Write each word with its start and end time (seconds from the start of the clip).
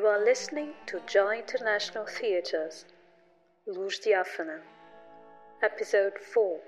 You 0.00 0.06
are 0.06 0.24
listening 0.24 0.72
to 0.86 0.98
Joy 1.06 1.40
International 1.40 2.06
Theatres, 2.06 2.86
Luz 3.66 4.00
Diáfana, 4.00 4.60
Episode 5.62 6.14
4. 6.18 6.58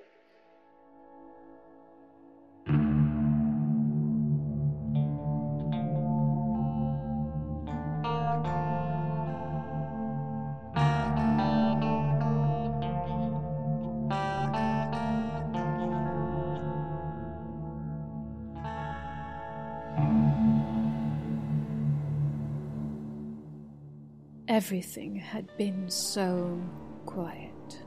Everything 24.65 25.17
had 25.17 25.49
been 25.57 25.91
so 25.91 26.63
quiet. 27.05 27.83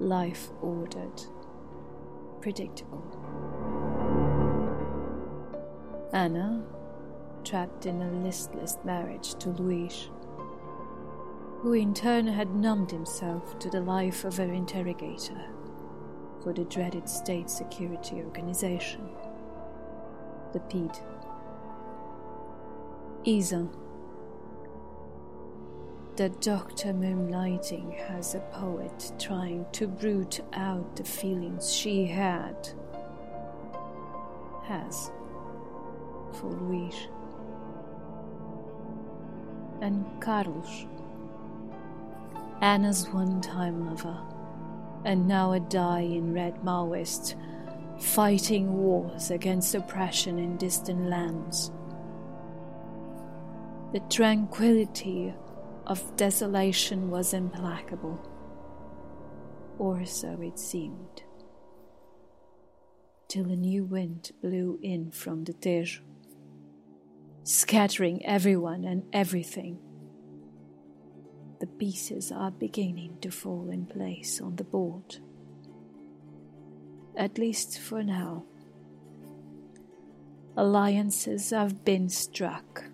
Life 0.00 0.48
ordered, 0.60 1.22
predictable. 2.40 3.04
Anna, 6.12 6.64
trapped 7.44 7.86
in 7.86 8.02
a 8.02 8.10
listless 8.24 8.76
marriage 8.84 9.36
to 9.36 9.50
Luis, 9.50 10.10
who 11.60 11.74
in 11.74 11.94
turn 11.94 12.26
had 12.26 12.52
numbed 12.52 12.90
himself 12.90 13.56
to 13.60 13.70
the 13.70 13.80
life 13.80 14.24
of 14.24 14.40
an 14.40 14.52
interrogator 14.52 15.44
for 16.42 16.52
the 16.52 16.64
dreaded 16.64 17.08
state 17.08 17.48
security 17.48 18.16
organization, 18.16 19.10
the 20.52 20.58
PIDE. 20.58 20.98
Isa, 23.24 23.68
the 26.20 26.28
doctor 26.28 26.92
moonlighting 26.92 27.96
has 27.96 28.34
a 28.34 28.40
poet 28.52 29.10
trying 29.18 29.64
to 29.72 29.86
root 30.02 30.42
out 30.52 30.94
the 30.94 31.02
feelings 31.02 31.72
she 31.72 32.04
had 32.04 32.68
has 34.64 35.10
for 36.34 36.50
Luis 36.50 36.94
and 39.80 40.04
Carlos 40.20 40.84
Anna's 42.60 43.08
one-time 43.08 43.86
lover 43.86 44.18
and 45.06 45.26
now 45.26 45.52
a 45.52 45.60
die-in 45.60 46.34
red 46.34 46.62
Maoist 46.62 47.34
fighting 47.98 48.76
wars 48.76 49.30
against 49.30 49.74
oppression 49.74 50.38
in 50.38 50.58
distant 50.58 51.08
lands. 51.08 51.70
The 53.94 54.00
tranquility 54.10 55.32
of 55.90 56.16
desolation 56.16 57.10
was 57.10 57.34
implacable, 57.34 58.16
or 59.76 60.04
so 60.04 60.40
it 60.40 60.56
seemed, 60.56 61.24
till 63.26 63.50
a 63.50 63.56
new 63.56 63.84
wind 63.84 64.30
blew 64.40 64.78
in 64.84 65.10
from 65.10 65.42
the 65.42 65.52
Tejo, 65.52 65.98
scattering 67.42 68.24
everyone 68.24 68.84
and 68.84 69.02
everything. 69.12 69.80
The 71.58 71.66
pieces 71.66 72.30
are 72.30 72.52
beginning 72.52 73.18
to 73.22 73.32
fall 73.32 73.68
in 73.68 73.86
place 73.86 74.40
on 74.40 74.54
the 74.54 74.64
board, 74.64 75.16
at 77.16 77.36
least 77.36 77.80
for 77.80 78.04
now. 78.04 78.44
Alliances 80.56 81.50
have 81.50 81.84
been 81.84 82.08
struck 82.08 82.84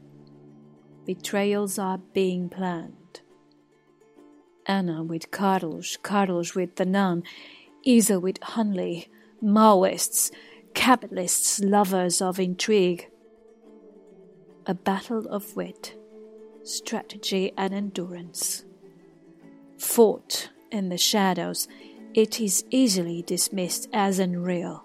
Betrayals 1.06 1.78
are 1.78 1.98
being 1.98 2.48
planned. 2.48 3.20
Anna 4.66 5.04
with 5.04 5.30
Carlos, 5.30 5.96
Carlos 6.02 6.56
with 6.56 6.74
the 6.74 6.84
nun, 6.84 7.22
Isa 7.84 8.18
with 8.18 8.40
Hunley, 8.40 9.06
Maoists, 9.40 10.32
capitalists, 10.74 11.60
lovers 11.60 12.20
of 12.20 12.40
intrigue. 12.40 13.08
A 14.66 14.74
battle 14.74 15.28
of 15.28 15.54
wit, 15.54 15.96
strategy, 16.64 17.52
and 17.56 17.72
endurance. 17.72 18.64
Fought 19.78 20.50
in 20.72 20.88
the 20.88 20.98
shadows, 20.98 21.68
it 22.14 22.40
is 22.40 22.64
easily 22.70 23.22
dismissed 23.22 23.88
as 23.92 24.18
unreal. 24.18 24.82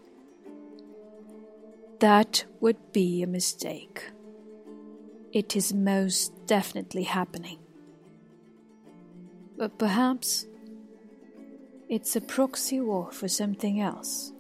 That 1.98 2.46
would 2.60 2.92
be 2.92 3.24
a 3.24 3.28
mistake 3.28 4.12
it 5.34 5.56
is 5.56 5.74
most 5.74 6.46
definitely 6.46 7.04
happening. 7.04 7.60
But 9.58 9.78
perhaps 9.78 10.48
it's 11.88 12.16
a 12.16 12.22
proxy 12.22 12.80
war 12.82 13.12
for 13.12 13.28
something 13.28 13.80
else. 13.80 14.34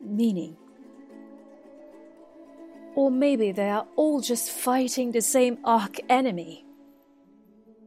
Meaning. 0.00 0.56
Or 2.94 3.10
maybe 3.10 3.52
they 3.52 3.70
are 3.70 3.86
all 3.96 4.20
just 4.20 4.50
fighting 4.50 5.12
the 5.12 5.20
same 5.20 5.58
arch 5.64 6.00
enemy 6.08 6.64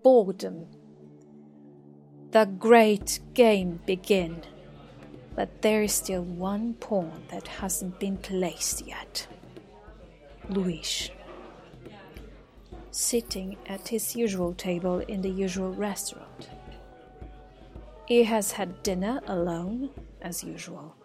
boredom. 0.03 0.67
The 2.31 2.45
great 2.45 3.19
game 3.33 3.79
begin. 3.85 4.43
But 5.35 5.61
there 5.61 5.83
is 5.83 5.93
still 5.93 6.23
one 6.23 6.73
pawn 6.75 7.23
that 7.29 7.47
hasn't 7.47 7.99
been 7.99 8.17
placed 8.17 8.85
yet. 8.85 9.27
Luis 10.49 11.09
sitting 12.91 13.57
at 13.67 13.87
his 13.87 14.15
usual 14.15 14.53
table 14.53 14.99
in 14.99 15.21
the 15.21 15.29
usual 15.29 15.71
restaurant. 15.73 16.49
He 18.05 18.23
has 18.23 18.51
had 18.51 18.83
dinner 18.83 19.21
alone, 19.27 19.89
as 20.21 20.43
usual, 20.43 20.95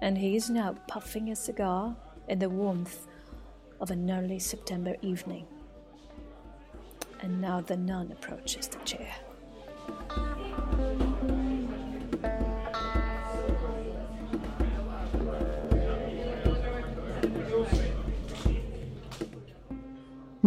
and 0.00 0.16
he 0.16 0.36
is 0.36 0.48
now 0.48 0.76
puffing 0.88 1.30
a 1.30 1.36
cigar 1.36 1.96
in 2.28 2.38
the 2.38 2.48
warmth 2.48 3.06
of 3.80 3.90
an 3.90 4.10
early 4.10 4.38
September 4.38 4.94
evening. 5.02 5.46
And 7.20 7.40
now 7.40 7.60
the 7.60 7.76
nun 7.76 8.12
approaches 8.12 8.68
the 8.68 8.78
chair. 8.84 9.14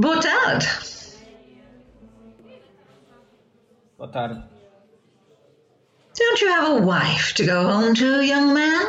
Boa 0.08 0.22
tarde. 0.22 0.66
Boa 3.98 4.08
tarde. 4.10 4.42
Don't 6.16 6.42
you 6.42 6.48
have 6.48 6.78
a 6.78 6.82
wife 6.82 7.34
to 7.34 7.46
go 7.46 7.68
home 7.68 7.94
to, 7.94 8.22
young 8.22 8.54
man? 8.54 8.86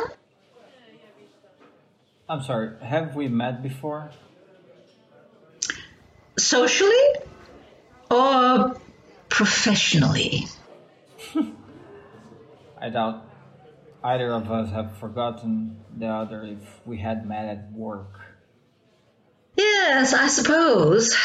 I'm 2.29 2.41
sorry, 2.41 2.69
have 2.81 3.17
we 3.17 3.27
met 3.27 3.61
before? 3.61 4.11
Socially? 6.37 7.07
Or 8.09 8.79
professionally? 9.27 10.45
I 12.81 12.87
doubt 12.89 13.25
either 14.05 14.31
of 14.31 14.49
us 14.49 14.71
have 14.71 14.95
forgotten 14.95 15.83
the 15.97 16.07
other 16.07 16.43
if 16.43 16.79
we 16.85 16.99
had 16.99 17.27
met 17.27 17.49
at 17.49 17.73
work. 17.73 18.28
Yes, 19.59 20.13
I 20.13 20.27
suppose. 20.27 21.17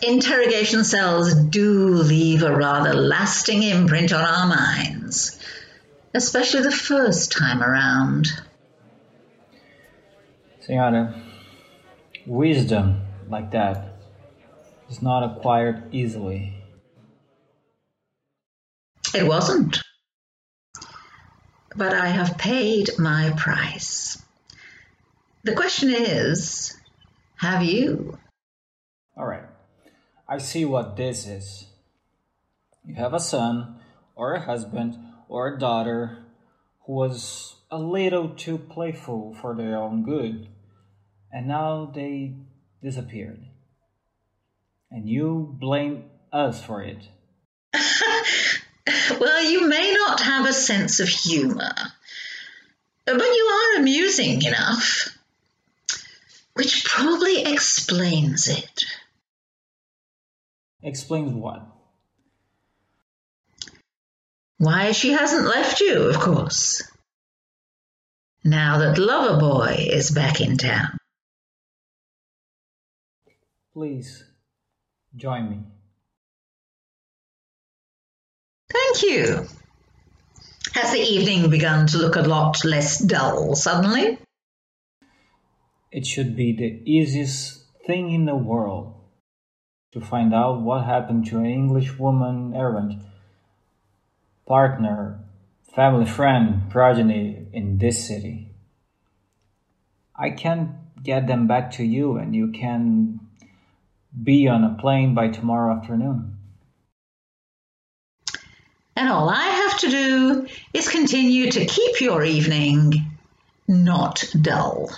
Interrogation 0.00 0.84
cells 0.84 1.34
do 1.34 1.88
leave 1.88 2.44
a 2.44 2.54
rather 2.54 2.94
lasting 2.94 3.64
imprint 3.64 4.12
on 4.12 4.22
our 4.22 4.46
minds, 4.46 5.40
especially 6.14 6.62
the 6.62 6.70
first 6.70 7.32
time 7.32 7.64
around. 7.64 8.28
Senhora, 10.60 11.20
wisdom 12.26 13.00
like 13.28 13.50
that 13.50 13.96
is 14.88 15.02
not 15.02 15.24
acquired 15.24 15.92
easily. 15.92 16.54
It 19.12 19.26
wasn't. 19.26 19.82
But 21.74 21.92
I 21.92 22.06
have 22.06 22.38
paid 22.38 22.90
my 22.98 23.32
price. 23.36 24.22
The 25.42 25.54
question 25.56 25.90
is 25.90 26.76
have 27.36 27.62
you? 27.62 28.18
All 29.16 29.26
right. 29.26 29.44
I 30.28 30.38
see 30.38 30.64
what 30.64 30.96
this 30.96 31.26
is. 31.26 31.66
You 32.84 32.94
have 32.96 33.14
a 33.14 33.20
son, 33.20 33.76
or 34.14 34.34
a 34.34 34.40
husband, 34.40 34.98
or 35.28 35.48
a 35.48 35.58
daughter 35.58 36.18
who 36.86 36.92
was 36.94 37.56
a 37.70 37.78
little 37.78 38.30
too 38.30 38.58
playful 38.58 39.34
for 39.40 39.54
their 39.54 39.76
own 39.76 40.04
good, 40.04 40.48
and 41.32 41.48
now 41.48 41.90
they 41.94 42.36
disappeared. 42.82 43.44
And 44.90 45.08
you 45.08 45.56
blame 45.58 46.04
us 46.32 46.62
for 46.62 46.82
it. 46.82 47.08
well, 49.20 49.42
you 49.42 49.68
may 49.68 49.92
not 49.92 50.20
have 50.20 50.46
a 50.46 50.52
sense 50.52 51.00
of 51.00 51.08
humor, 51.08 51.74
but 53.06 53.18
you 53.18 53.72
are 53.74 53.80
amusing 53.80 54.42
enough. 54.42 55.13
Which 56.54 56.84
probably 56.84 57.42
explains 57.42 58.48
it. 58.48 58.84
Explains 60.82 61.32
what? 61.32 61.66
Why 64.58 64.92
she 64.92 65.12
hasn't 65.12 65.46
left 65.46 65.80
you, 65.80 66.04
of 66.04 66.18
course. 66.18 66.82
Now 68.44 68.78
that 68.78 68.96
Loverboy 68.96 69.88
is 69.88 70.10
back 70.10 70.40
in 70.40 70.56
town. 70.56 70.98
Please, 73.72 74.22
join 75.16 75.50
me. 75.50 75.60
Thank 78.70 79.02
you. 79.02 79.46
Has 80.74 80.92
the 80.92 81.00
evening 81.00 81.50
begun 81.50 81.86
to 81.88 81.98
look 81.98 82.16
a 82.16 82.22
lot 82.22 82.64
less 82.64 82.98
dull 82.98 83.56
suddenly? 83.56 84.18
It 85.94 86.08
should 86.08 86.34
be 86.34 86.50
the 86.52 86.82
easiest 86.90 87.66
thing 87.86 88.10
in 88.10 88.24
the 88.24 88.34
world 88.34 88.96
to 89.92 90.00
find 90.00 90.34
out 90.34 90.60
what 90.60 90.86
happened 90.86 91.26
to 91.26 91.38
an 91.38 91.46
English 91.46 91.96
woman 92.00 92.52
errant, 92.52 93.00
partner, 94.44 95.20
family 95.72 96.06
friend, 96.06 96.68
progeny 96.68 97.46
in 97.52 97.78
this 97.78 98.08
city. 98.08 98.48
I 100.18 100.30
can 100.30 100.80
get 101.00 101.28
them 101.28 101.46
back 101.46 101.70
to 101.74 101.84
you 101.84 102.16
and 102.16 102.34
you 102.34 102.50
can 102.50 103.20
be 104.20 104.48
on 104.48 104.64
a 104.64 104.76
plane 104.80 105.14
by 105.14 105.28
tomorrow 105.28 105.76
afternoon. 105.76 106.38
And 108.96 109.08
all 109.08 109.28
I 109.28 109.46
have 109.46 109.78
to 109.78 109.88
do 109.88 110.46
is 110.72 110.88
continue 110.88 111.52
to 111.52 111.64
keep 111.64 112.00
your 112.00 112.24
evening 112.24 112.94
not 113.68 114.24
dull. 114.42 114.90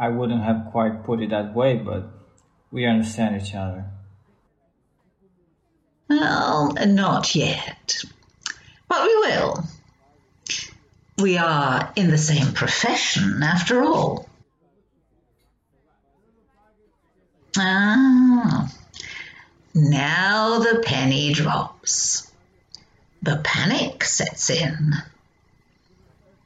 I 0.00 0.08
wouldn't 0.08 0.42
have 0.42 0.68
quite 0.70 1.04
put 1.04 1.20
it 1.20 1.28
that 1.28 1.54
way, 1.54 1.76
but 1.76 2.08
we 2.70 2.86
understand 2.86 3.40
each 3.40 3.54
other. 3.54 3.84
Well, 6.08 6.72
not 6.86 7.34
yet. 7.34 8.02
But 8.88 9.02
we 9.04 9.16
will. 9.16 9.64
We 11.18 11.36
are 11.36 11.92
in 11.96 12.08
the 12.10 12.16
same 12.16 12.54
profession, 12.54 13.42
after 13.42 13.82
all. 13.82 14.26
Ah, 17.58 18.72
now 19.74 20.60
the 20.60 20.82
penny 20.82 21.34
drops. 21.34 22.32
The 23.20 23.38
panic 23.44 24.02
sets 24.04 24.48
in. 24.48 24.94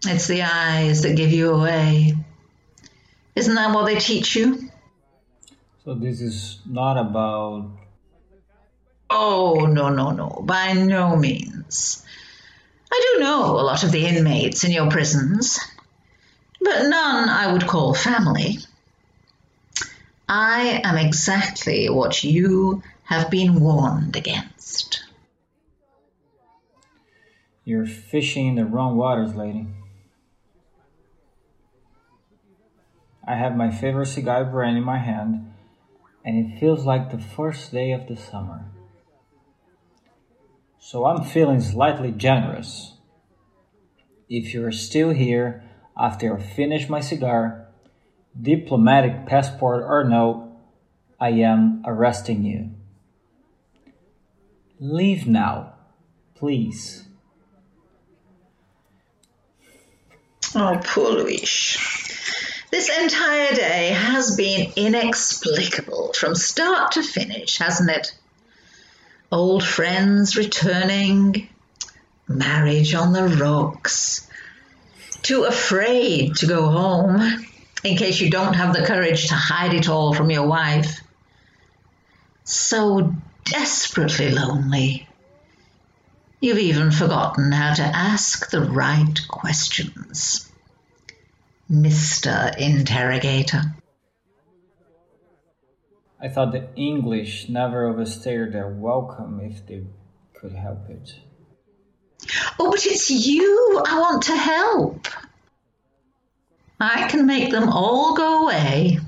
It's 0.04 0.26
the 0.26 0.42
eyes 0.42 1.02
that 1.02 1.16
give 1.16 1.30
you 1.30 1.52
away. 1.52 2.16
Isn't 3.34 3.54
that 3.54 3.74
what 3.74 3.86
they 3.86 3.98
teach 3.98 4.36
you? 4.36 4.70
So 5.84 5.94
this 5.94 6.20
is 6.20 6.60
not 6.66 6.96
about. 6.96 7.70
Oh, 9.10 9.66
no, 9.66 9.90
no, 9.90 10.10
no, 10.10 10.42
by 10.44 10.72
no 10.72 11.16
means. 11.16 12.04
I 12.90 13.14
do 13.14 13.20
know 13.20 13.44
a 13.44 13.62
lot 13.62 13.82
of 13.82 13.92
the 13.92 14.06
inmates 14.06 14.64
in 14.64 14.70
your 14.70 14.90
prisons, 14.90 15.58
but 16.60 16.88
none 16.88 17.28
I 17.28 17.52
would 17.52 17.66
call 17.66 17.92
family. 17.92 18.58
I 20.28 20.80
am 20.84 20.96
exactly 20.96 21.90
what 21.90 22.24
you 22.24 22.82
have 23.04 23.30
been 23.30 23.60
warned 23.60 24.16
against. 24.16 25.04
You're 27.64 27.86
fishing 27.86 28.46
in 28.46 28.54
the 28.54 28.64
wrong 28.64 28.96
waters, 28.96 29.34
lady. 29.34 29.66
I 33.26 33.36
have 33.36 33.56
my 33.56 33.70
favorite 33.70 34.06
cigar 34.06 34.44
brand 34.44 34.76
in 34.76 34.84
my 34.84 34.98
hand, 34.98 35.52
and 36.24 36.38
it 36.38 36.58
feels 36.58 36.84
like 36.84 37.10
the 37.10 37.18
first 37.18 37.72
day 37.72 37.92
of 37.92 38.06
the 38.06 38.16
summer. 38.16 38.66
So 40.78 41.06
I'm 41.06 41.24
feeling 41.24 41.60
slightly 41.60 42.12
generous. 42.12 42.94
If 44.28 44.52
you're 44.52 44.72
still 44.72 45.10
here 45.10 45.64
after 45.96 46.36
I 46.36 46.42
finish 46.42 46.88
my 46.88 47.00
cigar, 47.00 47.68
diplomatic 48.40 49.26
passport 49.26 49.84
or 49.86 50.04
no, 50.04 50.58
I 51.18 51.30
am 51.30 51.82
arresting 51.86 52.44
you. 52.44 52.70
Leave 54.78 55.26
now, 55.26 55.74
please. 56.34 57.04
Oh, 60.54 60.78
poor 60.84 61.10
Luis. 61.10 62.03
This 62.74 62.88
entire 62.88 63.54
day 63.54 63.90
has 63.90 64.34
been 64.34 64.72
inexplicable 64.74 66.12
from 66.12 66.34
start 66.34 66.90
to 66.94 67.04
finish, 67.04 67.58
hasn't 67.58 67.88
it? 67.88 68.12
Old 69.30 69.62
friends 69.62 70.36
returning, 70.36 71.48
marriage 72.26 72.92
on 72.92 73.12
the 73.12 73.28
rocks, 73.28 74.28
too 75.22 75.44
afraid 75.44 76.34
to 76.38 76.46
go 76.46 76.68
home 76.68 77.46
in 77.84 77.96
case 77.96 78.20
you 78.20 78.28
don't 78.28 78.54
have 78.54 78.74
the 78.74 78.84
courage 78.84 79.28
to 79.28 79.34
hide 79.34 79.72
it 79.72 79.88
all 79.88 80.12
from 80.12 80.32
your 80.32 80.48
wife. 80.48 81.00
So 82.42 83.14
desperately 83.44 84.30
lonely. 84.30 85.08
You've 86.40 86.58
even 86.58 86.90
forgotten 86.90 87.52
how 87.52 87.74
to 87.74 87.84
ask 87.84 88.50
the 88.50 88.62
right 88.62 89.14
questions. 89.28 90.50
Mr. 91.70 92.54
Interrogator. 92.58 93.62
I 96.20 96.28
thought 96.28 96.52
the 96.52 96.68
English 96.76 97.48
never 97.48 97.86
overstayed 97.86 98.52
their 98.52 98.68
welcome 98.68 99.40
if 99.40 99.66
they 99.66 99.84
could 100.34 100.52
help 100.52 100.90
it. 100.90 101.14
Oh, 102.58 102.70
but 102.70 102.84
it's 102.84 103.10
you 103.10 103.82
I 103.86 103.98
want 103.98 104.22
to 104.24 104.36
help. 104.36 105.06
I 106.80 107.08
can 107.08 107.26
make 107.26 107.50
them 107.50 107.68
all 107.68 108.14
go 108.14 108.44
away. 108.44 108.98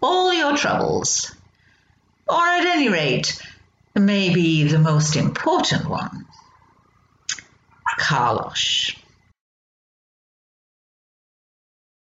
All 0.00 0.32
your 0.32 0.56
troubles. 0.56 1.34
Or 2.28 2.40
at 2.40 2.66
any 2.66 2.88
rate, 2.88 3.42
maybe 3.96 4.64
the 4.64 4.78
most 4.78 5.16
important 5.16 5.88
one. 5.88 6.26
Carlos. 7.98 8.92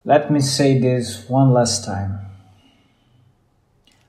Let 0.09 0.31
me 0.31 0.39
say 0.39 0.79
this 0.79 1.29
one 1.29 1.53
last 1.53 1.85
time. 1.85 2.17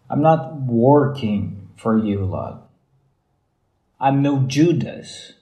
I'm 0.08 0.22
not 0.22 0.62
working 0.62 1.68
for 1.76 1.98
you 1.98 2.24
lot. 2.24 2.70
I'm 4.00 4.22
no 4.22 4.38
Judas. 4.38 5.34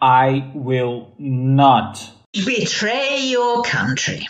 I 0.00 0.52
will 0.54 1.12
not 1.18 2.12
Betray 2.32 3.26
your 3.26 3.64
country. 3.64 4.28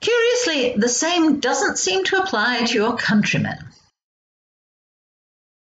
Curiously, 0.00 0.74
the 0.76 0.90
same 0.90 1.40
doesn't 1.40 1.78
seem 1.78 2.04
to 2.04 2.18
apply 2.18 2.66
to 2.66 2.74
your 2.74 2.98
countrymen. 2.98 3.56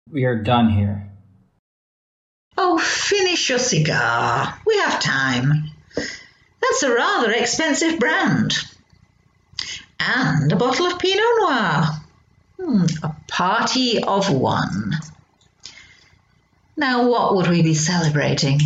We 0.10 0.26
are 0.26 0.42
done 0.42 0.72
here. 0.72 1.12
Oh, 2.58 2.80
finish 2.80 3.50
your 3.50 3.60
cigar. 3.60 4.60
We 4.66 4.80
have 4.80 5.00
time. 5.00 5.75
That's 6.70 6.84
a 6.84 6.94
rather 6.94 7.32
expensive 7.32 8.00
brand. 8.00 8.54
And 10.00 10.52
a 10.52 10.56
bottle 10.56 10.88
of 10.88 11.00
Pinot 11.00 11.24
Noir. 11.40 11.84
Hmm, 12.60 12.86
a 13.04 13.16
party 13.28 14.02
of 14.02 14.30
one. 14.30 14.94
Now, 16.78 17.08
what 17.10 17.36
would 17.36 17.48
we 17.48 17.62
be 17.62 17.74
celebrating? 17.74 18.60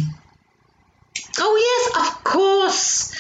Oh, 1.37 1.91
yes, 1.93 2.07
of 2.07 2.23
course. 2.23 3.13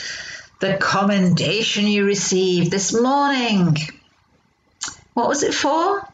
The 0.59 0.77
commendation 0.77 1.87
you 1.87 2.05
received 2.05 2.71
this 2.71 2.93
morning. 2.93 3.77
What 5.13 5.29
was 5.29 5.43
it 5.43 5.53
for? 5.53 6.07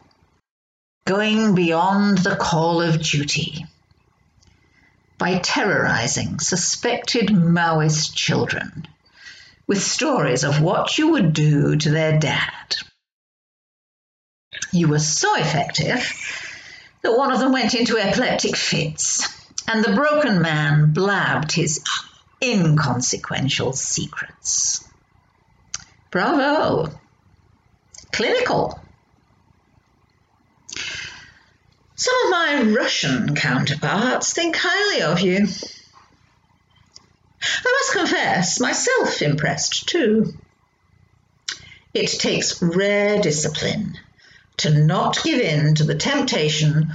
Going 1.05 1.55
beyond 1.55 2.19
the 2.19 2.35
call 2.35 2.81
of 2.81 3.01
duty 3.01 3.65
by 5.17 5.37
terrorizing 5.39 6.39
suspected 6.39 7.27
Maoist 7.27 8.13
children 8.15 8.87
with 9.67 9.81
stories 9.81 10.43
of 10.43 10.61
what 10.61 10.97
you 10.97 11.11
would 11.11 11.33
do 11.33 11.75
to 11.75 11.89
their 11.89 12.19
dad. 12.19 12.77
You 14.71 14.87
were 14.89 14.99
so 14.99 15.35
effective 15.35 16.11
that 17.01 17.17
one 17.17 17.31
of 17.31 17.39
them 17.39 17.51
went 17.51 17.73
into 17.73 17.97
epileptic 17.97 18.55
fits, 18.55 19.27
and 19.67 19.83
the 19.83 19.93
broken 19.93 20.41
man 20.41 20.91
blabbed 20.91 21.51
his 21.51 21.81
inconsequential 22.41 23.73
secrets. 23.73 24.87
Bravo! 26.11 26.91
Clinical. 28.11 28.79
Some 31.95 32.13
of 32.25 32.31
my 32.31 32.73
Russian 32.75 33.35
counterparts 33.35 34.33
think 34.33 34.57
highly 34.59 35.01
of 35.01 35.21
you. 35.21 35.47
I 37.41 37.79
must 37.79 37.93
confess, 37.93 38.59
myself 38.59 39.21
impressed 39.21 39.87
too. 39.87 40.33
It 41.93 42.07
takes 42.07 42.61
rare 42.61 43.21
discipline 43.21 43.97
to 44.57 44.71
not 44.71 45.23
give 45.23 45.39
in 45.39 45.75
to 45.75 45.85
the 45.85 45.95
temptation 45.95 46.91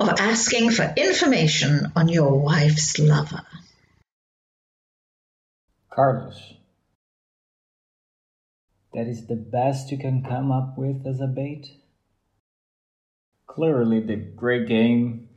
of 0.00 0.08
asking 0.18 0.72
for 0.72 0.92
information 0.96 1.92
on 1.94 2.08
your 2.08 2.40
wife's 2.40 2.98
lover. 2.98 3.46
Carlos. 5.90 6.54
That 8.94 9.06
is 9.06 9.26
the 9.26 9.36
best 9.36 9.92
you 9.92 9.98
can 9.98 10.24
come 10.24 10.50
up 10.50 10.76
with 10.76 11.06
as 11.06 11.20
a 11.20 11.28
bait? 11.28 11.68
Clearly, 13.46 14.00
the 14.00 14.16
great 14.16 14.66
game 14.66 15.28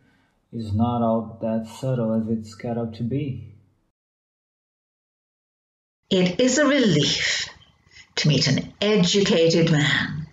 is 0.51 0.73
not 0.73 1.01
all 1.01 1.37
that 1.41 1.67
subtle 1.67 2.13
as 2.13 2.29
it's 2.29 2.55
cut 2.55 2.77
out 2.77 2.95
to 2.95 3.03
be. 3.03 3.53
It 6.09 6.39
is 6.39 6.57
a 6.57 6.65
relief 6.65 7.49
to 8.15 8.27
meet 8.27 8.47
an 8.47 8.73
educated 8.81 9.71
man. 9.71 10.27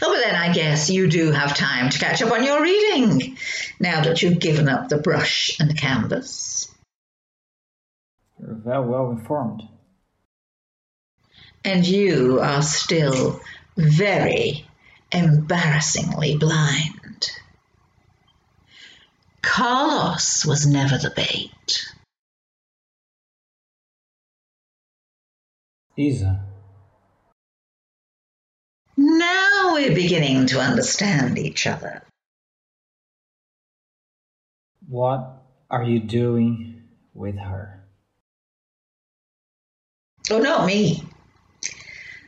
Oh, 0.00 0.12
but 0.12 0.24
then 0.24 0.34
I 0.36 0.52
guess 0.52 0.90
you 0.90 1.10
do 1.10 1.32
have 1.32 1.56
time 1.56 1.90
to 1.90 1.98
catch 1.98 2.22
up 2.22 2.32
on 2.32 2.44
your 2.44 2.62
reading 2.62 3.36
now 3.80 4.02
that 4.02 4.22
you've 4.22 4.38
given 4.38 4.68
up 4.68 4.88
the 4.88 4.98
brush 4.98 5.58
and 5.58 5.76
canvas. 5.76 6.72
You're 8.38 8.54
very 8.54 8.86
well 8.86 9.10
informed. 9.10 9.62
And 11.64 11.86
you 11.86 12.40
are 12.40 12.62
still 12.62 13.40
very 13.76 14.66
embarrassingly 15.12 16.36
blind. 16.36 17.30
Carlos 19.42 20.44
was 20.44 20.66
never 20.66 20.98
the 20.98 21.12
bait. 21.14 21.86
Isa, 25.96 26.44
Now 28.96 29.74
we're 29.74 29.94
beginning 29.94 30.46
to 30.46 30.60
understand 30.60 31.38
each 31.38 31.66
other. 31.66 32.02
what 34.88 35.42
are 35.70 35.82
you 35.84 35.98
doing 36.00 36.82
with 37.14 37.36
her? 37.38 37.84
Oh, 40.30 40.38
not 40.38 40.66
me. 40.66 41.02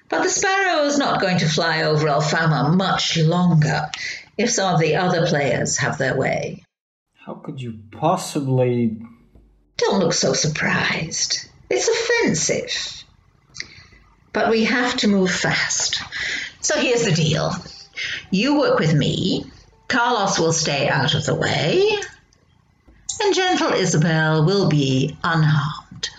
But 0.09 0.23
the 0.23 0.31
sparrow 0.31 0.85
is 0.85 0.99
not 0.99 1.21
going 1.21 1.39
to 1.39 1.49
fly 1.49 1.83
over 1.83 2.07
Alfama 2.07 2.75
much 2.75 3.19
longer 3.19 3.91
if 4.39 4.51
some 4.51 4.75
of 4.75 4.81
the 4.81 4.97
other 4.97 5.27
players 5.27 5.79
have 5.79 5.99
their 5.99 6.17
way. 6.17 6.63
How 7.15 7.35
could 7.35 7.61
you 7.61 7.79
possibly. 7.91 9.03
Don't 9.77 9.99
look 9.99 10.13
so 10.13 10.33
surprised. 10.33 11.49
It's 11.69 11.89
offensive. 11.89 13.05
But 14.33 14.51
we 14.51 14.65
have 14.65 14.97
to 14.99 15.09
move 15.09 15.31
fast. 15.31 16.03
So 16.61 16.79
here's 16.81 17.05
the 17.05 17.13
deal 17.13 17.53
you 18.31 18.59
work 18.59 18.79
with 18.79 18.95
me, 18.95 19.45
Carlos 19.89 20.39
will 20.39 20.53
stay 20.53 20.89
out 20.89 21.15
of 21.15 21.25
the 21.25 21.35
way, 21.35 21.83
and 23.23 23.35
gentle 23.35 23.73
Isabel 23.73 24.45
will 24.45 24.69
be 24.69 25.17
unharmed. 25.25 26.11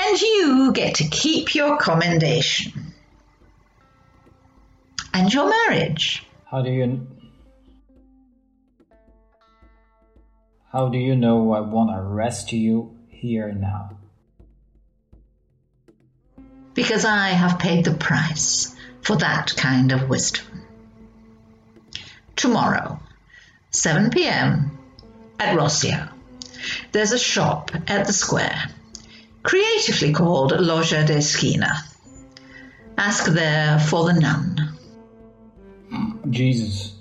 And 0.00 0.20
you 0.20 0.72
get 0.72 0.96
to 0.96 1.04
keep 1.08 1.54
your 1.54 1.76
commendation. 1.76 2.94
And 5.12 5.32
your 5.32 5.48
marriage. 5.48 6.24
How 6.46 6.62
do 6.62 6.70
you. 6.70 7.06
How 10.72 10.88
do 10.88 10.98
you 10.98 11.16
know 11.16 11.52
I 11.52 11.60
want 11.60 11.90
to 11.90 11.96
arrest 11.96 12.52
you 12.52 12.96
here 13.08 13.52
now? 13.52 13.96
because 16.74 17.04
I 17.04 17.28
have 17.28 17.58
paid 17.58 17.84
the 17.84 17.92
price 17.92 18.74
for 19.02 19.16
that 19.16 19.54
kind 19.56 19.92
of 19.92 20.08
wisdom. 20.08 20.46
Tomorrow, 22.36 23.00
7 23.70 24.10
p.m. 24.10 24.78
at 25.38 25.58
Rossio, 25.58 26.08
there's 26.92 27.12
a 27.12 27.18
shop 27.18 27.70
at 27.86 28.06
the 28.06 28.12
square, 28.12 28.62
creatively 29.42 30.12
called 30.12 30.52
Loja 30.52 31.06
da 31.06 31.14
Esquina. 31.14 31.72
Ask 32.96 33.26
there 33.32 33.78
for 33.78 34.04
the 34.04 34.20
nun. 34.20 34.78
Jesus. 36.28 36.96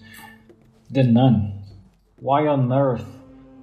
The 0.90 1.04
nun. 1.04 1.64
Why 2.18 2.48
on 2.48 2.72
earth 2.72 3.06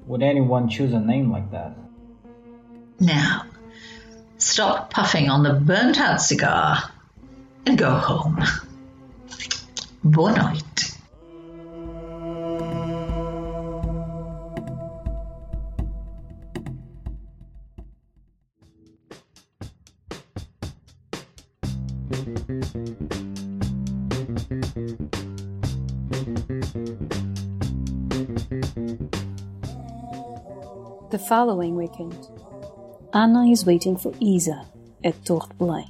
would 0.07 0.23
anyone 0.23 0.69
choose 0.69 0.93
a 0.93 1.01
name 1.01 1.31
like 1.31 1.51
that? 1.51 1.77
Now, 3.01 3.47
stop 4.39 4.91
puffing 4.91 5.29
on 5.29 5.43
the 5.43 5.55
burnt 5.55 5.99
out 5.99 6.21
cigar 6.21 6.79
and 7.67 7.77
go 7.77 7.91
home. 7.91 8.43
Nuit. 10.05 10.96
The 31.11 31.19
following 31.27 31.77
weekend, 31.77 32.29
Anna 33.15 33.47
is 33.47 33.65
waiting 33.65 33.97
for 33.97 34.13
Isa 34.21 34.67
at 35.03 35.15
Tourte 35.25 35.57
Blain. 35.57 35.87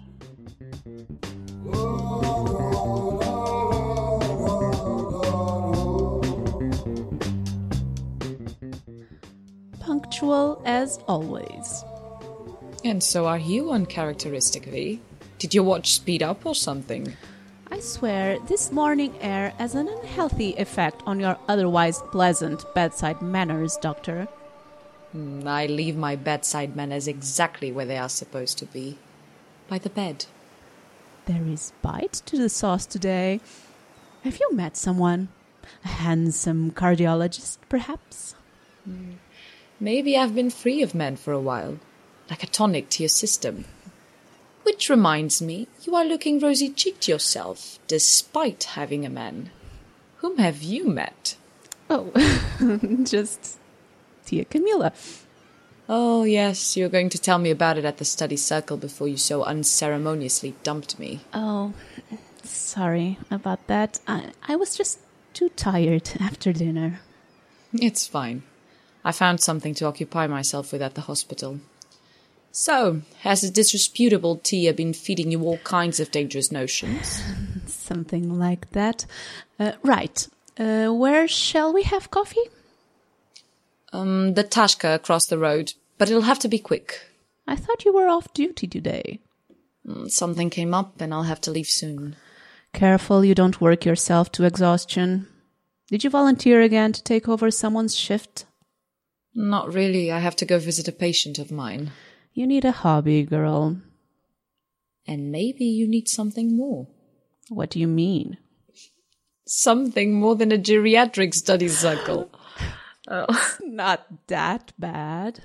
Punctual 9.80 10.62
as 10.64 11.00
always. 11.08 11.84
And 12.84 13.02
so 13.02 13.26
are 13.26 13.38
you 13.38 13.72
uncharacteristically. 13.72 15.00
Did 15.40 15.54
you 15.54 15.64
watch 15.64 15.94
Speed 15.94 16.22
Up 16.22 16.46
or 16.46 16.54
something? 16.54 17.16
I 17.76 17.80
swear, 17.80 18.38
this 18.38 18.72
morning 18.72 19.14
air 19.20 19.52
has 19.58 19.74
an 19.74 19.86
unhealthy 19.86 20.54
effect 20.54 21.02
on 21.04 21.20
your 21.20 21.36
otherwise 21.46 22.00
pleasant 22.10 22.64
bedside 22.74 23.20
manners, 23.20 23.76
Doctor. 23.76 24.28
Hmm, 25.12 25.46
I 25.46 25.66
leave 25.66 25.94
my 25.94 26.16
bedside 26.16 26.74
manners 26.74 27.06
exactly 27.06 27.70
where 27.70 27.84
they 27.84 27.98
are 27.98 28.08
supposed 28.08 28.56
to 28.58 28.64
be 28.64 28.96
by 29.68 29.76
the 29.76 29.90
bed. 29.90 30.24
There 31.26 31.46
is 31.46 31.74
bite 31.82 32.22
to 32.24 32.38
the 32.38 32.48
sauce 32.48 32.86
today. 32.86 33.40
Have 34.24 34.40
you 34.40 34.54
met 34.54 34.78
someone? 34.78 35.28
A 35.84 35.88
handsome 35.88 36.70
cardiologist, 36.70 37.58
perhaps? 37.68 38.34
Maybe 39.78 40.16
I've 40.16 40.34
been 40.34 40.48
free 40.48 40.80
of 40.80 40.94
men 40.94 41.14
for 41.16 41.34
a 41.34 41.40
while, 41.40 41.78
like 42.30 42.42
a 42.42 42.46
tonic 42.46 42.88
to 42.90 43.02
your 43.02 43.10
system. 43.10 43.66
Which 44.66 44.90
reminds 44.90 45.40
me, 45.40 45.68
you 45.84 45.94
are 45.94 46.04
looking 46.04 46.40
rosy 46.40 46.68
cheeked 46.70 47.06
yourself, 47.06 47.78
despite 47.86 48.64
having 48.74 49.06
a 49.06 49.08
man. 49.08 49.50
Whom 50.16 50.38
have 50.38 50.60
you 50.60 50.88
met? 50.88 51.36
Oh, 51.88 52.10
just 53.04 53.58
Tia 54.24 54.44
Camilla. 54.44 54.92
Oh, 55.88 56.24
yes, 56.24 56.76
you 56.76 56.82
were 56.82 56.90
going 56.90 57.10
to 57.10 57.18
tell 57.18 57.38
me 57.38 57.52
about 57.52 57.78
it 57.78 57.84
at 57.84 57.98
the 57.98 58.04
study 58.04 58.36
circle 58.36 58.76
before 58.76 59.06
you 59.06 59.16
so 59.16 59.44
unceremoniously 59.44 60.56
dumped 60.64 60.98
me. 60.98 61.20
Oh, 61.32 61.72
sorry 62.42 63.20
about 63.30 63.64
that. 63.68 64.00
I, 64.08 64.32
I 64.48 64.56
was 64.56 64.76
just 64.76 64.98
too 65.32 65.48
tired 65.50 66.10
after 66.18 66.52
dinner. 66.52 66.98
It's 67.72 68.08
fine. 68.08 68.42
I 69.04 69.12
found 69.12 69.40
something 69.40 69.74
to 69.74 69.86
occupy 69.86 70.26
myself 70.26 70.72
with 70.72 70.82
at 70.82 70.96
the 70.96 71.02
hospital. 71.02 71.60
So, 72.58 73.02
has 73.20 73.42
the 73.42 73.50
disreputable 73.50 74.36
Tia 74.36 74.72
been 74.72 74.94
feeding 74.94 75.30
you 75.30 75.42
all 75.42 75.58
kinds 75.58 76.00
of 76.00 76.10
dangerous 76.10 76.50
notions? 76.50 77.22
Something 77.66 78.38
like 78.38 78.70
that. 78.70 79.04
Uh, 79.60 79.72
right. 79.82 80.26
Uh, 80.58 80.88
where 80.88 81.28
shall 81.28 81.74
we 81.74 81.82
have 81.82 82.10
coffee? 82.10 82.48
Um, 83.92 84.32
the 84.32 84.42
Tashka 84.42 84.94
across 84.94 85.26
the 85.26 85.36
road, 85.36 85.74
but 85.98 86.08
it'll 86.08 86.22
have 86.22 86.38
to 86.38 86.48
be 86.48 86.58
quick. 86.58 86.98
I 87.46 87.56
thought 87.56 87.84
you 87.84 87.92
were 87.92 88.08
off 88.08 88.32
duty 88.32 88.66
today. 88.66 89.20
Mm, 89.86 90.10
Something 90.10 90.48
came 90.48 90.72
up 90.72 90.98
and 90.98 91.12
I'll 91.12 91.24
have 91.24 91.42
to 91.42 91.50
leave 91.50 91.68
soon. 91.68 92.16
Careful 92.72 93.22
you 93.22 93.34
don't 93.34 93.60
work 93.60 93.84
yourself 93.84 94.32
to 94.32 94.44
exhaustion. 94.44 95.28
Did 95.88 96.04
you 96.04 96.08
volunteer 96.08 96.62
again 96.62 96.94
to 96.94 97.02
take 97.02 97.28
over 97.28 97.50
someone's 97.50 97.94
shift? 97.94 98.46
Not 99.34 99.74
really. 99.74 100.10
I 100.10 100.20
have 100.20 100.36
to 100.36 100.46
go 100.46 100.58
visit 100.58 100.88
a 100.88 100.92
patient 100.92 101.38
of 101.38 101.52
mine. 101.52 101.92
You 102.36 102.46
need 102.46 102.66
a 102.66 102.70
hobby, 102.70 103.22
girl. 103.22 103.80
And 105.06 105.32
maybe 105.32 105.64
you 105.64 105.88
need 105.88 106.06
something 106.06 106.54
more. 106.54 106.86
What 107.48 107.70
do 107.70 107.80
you 107.80 107.86
mean? 107.86 108.36
Something 109.46 110.12
more 110.12 110.36
than 110.36 110.52
a 110.52 110.58
geriatric 110.58 111.32
study 111.32 111.68
circle. 111.68 112.30
Not 113.62 114.26
that 114.26 114.74
bad. 114.78 115.44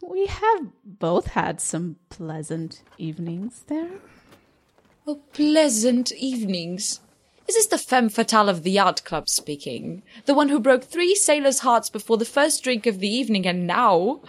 We 0.00 0.24
have 0.24 0.68
both 0.82 1.26
had 1.26 1.60
some 1.60 1.96
pleasant 2.08 2.82
evenings 2.96 3.64
there. 3.66 4.00
Oh, 5.06 5.20
pleasant 5.34 6.10
evenings. 6.12 7.00
Is 7.46 7.54
this 7.54 7.66
the 7.66 7.76
femme 7.76 8.08
fatale 8.08 8.48
of 8.48 8.62
the 8.62 8.78
art 8.78 9.04
club 9.04 9.28
speaking? 9.28 10.02
The 10.24 10.34
one 10.34 10.48
who 10.48 10.58
broke 10.58 10.84
three 10.84 11.14
sailors' 11.14 11.58
hearts 11.58 11.90
before 11.90 12.16
the 12.16 12.24
first 12.24 12.64
drink 12.64 12.86
of 12.86 12.98
the 12.98 13.14
evening, 13.14 13.46
and 13.46 13.66
now. 13.66 14.22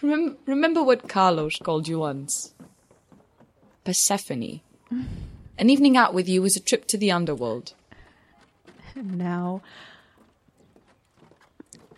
Remem- 0.00 0.36
remember 0.46 0.82
what 0.82 1.08
Carlos 1.08 1.56
called 1.56 1.88
you 1.88 2.00
once? 2.00 2.54
Persephone. 3.84 4.60
An 5.58 5.70
evening 5.70 5.96
out 5.96 6.12
with 6.12 6.28
you 6.28 6.42
was 6.42 6.56
a 6.56 6.60
trip 6.60 6.86
to 6.88 6.98
the 6.98 7.10
underworld. 7.10 7.72
And 8.94 9.16
now 9.16 9.62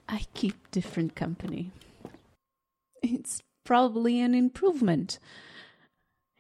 I 0.09 0.27
keep 0.35 0.71
different 0.71 1.15
company. 1.15 1.73
It's 3.03 3.43
probably 3.65 4.21
an 4.21 4.35
improvement. 4.35 5.19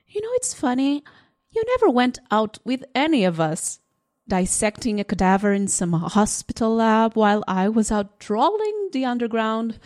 You 0.08 0.20
know, 0.22 0.30
it's 0.34 0.54
funny. 0.54 1.04
You 1.50 1.62
never 1.66 1.90
went 1.90 2.18
out 2.30 2.58
with 2.64 2.84
any 2.94 3.24
of 3.24 3.40
us, 3.40 3.80
dissecting 4.26 5.00
a 5.00 5.04
cadaver 5.04 5.52
in 5.52 5.68
some 5.68 5.92
hospital 5.92 6.76
lab 6.76 7.14
while 7.14 7.42
I 7.46 7.68
was 7.68 7.90
out 7.90 8.20
trawling 8.20 8.90
the 8.92 9.04
underground. 9.04 9.78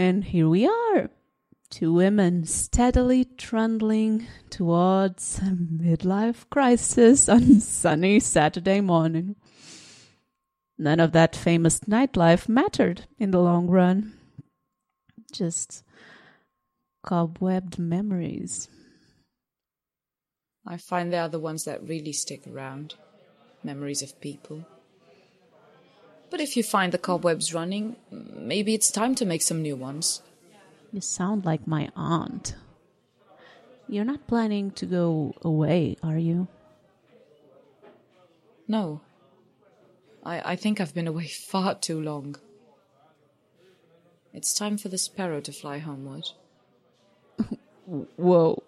And 0.00 0.22
here 0.22 0.48
we 0.48 0.64
are, 0.64 1.10
two 1.70 1.92
women 1.92 2.46
steadily 2.46 3.24
trundling 3.24 4.28
towards 4.48 5.38
a 5.38 5.50
midlife 5.50 6.48
crisis 6.50 7.28
on 7.28 7.58
sunny 7.60 8.20
Saturday 8.20 8.80
morning. 8.80 9.34
None 10.78 11.00
of 11.00 11.10
that 11.12 11.34
famous 11.34 11.80
nightlife 11.80 12.48
mattered 12.48 13.06
in 13.18 13.32
the 13.32 13.40
long 13.40 13.66
run. 13.66 14.12
Just 15.32 15.82
cobwebbed 17.04 17.80
memories. 17.80 18.68
I 20.64 20.76
find 20.76 21.12
they 21.12 21.18
are 21.18 21.28
the 21.28 21.40
ones 21.40 21.64
that 21.64 21.82
really 21.82 22.12
stick 22.12 22.46
around. 22.46 22.94
Memories 23.64 24.02
of 24.02 24.20
people. 24.20 24.64
But 26.30 26.40
if 26.40 26.56
you 26.56 26.62
find 26.62 26.92
the 26.92 26.98
cobwebs 26.98 27.54
running, 27.54 27.96
maybe 28.10 28.74
it's 28.74 28.90
time 28.90 29.14
to 29.16 29.24
make 29.24 29.42
some 29.42 29.62
new 29.62 29.76
ones. 29.76 30.22
You 30.92 31.00
sound 31.00 31.44
like 31.44 31.66
my 31.66 31.90
aunt. 31.96 32.54
You're 33.88 34.04
not 34.04 34.26
planning 34.26 34.70
to 34.72 34.86
go 34.86 35.34
away, 35.42 35.96
are 36.02 36.18
you? 36.18 36.48
No. 38.66 39.00
I, 40.22 40.52
I 40.52 40.56
think 40.56 40.80
I've 40.80 40.94
been 40.94 41.08
away 41.08 41.26
far 41.52 41.74
too 41.74 42.00
long. 42.00 42.36
It's 44.34 44.52
time 44.52 44.76
for 44.76 44.88
the 44.88 44.98
sparrow 44.98 45.40
to 45.40 45.52
fly 45.52 45.78
homeward. 45.78 46.28
Whoa. 48.16 48.62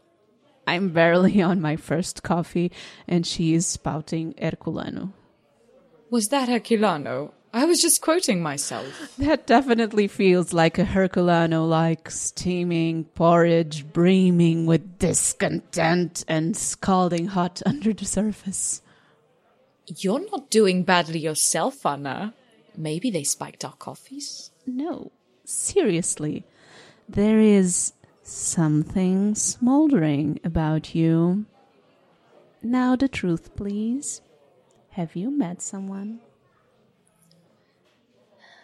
I'm 0.67 0.90
barely 0.90 1.43
on 1.43 1.61
my 1.61 1.76
first 1.76 2.23
coffee, 2.23 2.73
and 3.07 3.26
she 3.26 3.55
is 3.55 3.67
spouting 3.67 4.35
Herculano. 4.35 5.12
Was 6.11 6.29
that 6.29 6.49
Herculano? 6.49 7.33
I 7.52 7.64
was 7.64 7.83
just 7.83 8.00
quoting 8.00 8.42
myself. 8.42 9.12
That 9.19 9.47
definitely 9.47 10.07
feels 10.07 10.52
like 10.52 10.78
a 10.78 10.85
Herculano 10.85 11.69
like 11.69 12.09
steaming 12.11 13.04
porridge 13.04 13.92
brimming 13.92 14.66
with 14.66 14.99
discontent 14.99 16.25
and 16.28 16.57
scalding 16.57 17.26
hot 17.26 17.61
under 17.66 17.92
the 17.92 18.04
surface. 18.04 18.83
You're 19.87 20.30
not 20.30 20.50
doing 20.50 20.85
badly 20.85 21.19
yourself, 21.19 21.85
Anna. 21.85 22.34
Maybe 22.76 23.10
they 23.10 23.25
spiked 23.25 23.65
our 23.65 23.73
coffees. 23.73 24.52
No, 24.65 25.10
seriously. 25.45 26.45
There 27.08 27.41
is 27.41 27.93
something 28.23 29.34
smoldering 29.34 30.39
about 30.45 30.95
you. 30.95 31.47
Now, 32.63 32.95
the 32.95 33.08
truth, 33.08 33.56
please. 33.56 34.21
Have 34.91 35.17
you 35.17 35.30
met 35.30 35.60
someone? 35.63 36.21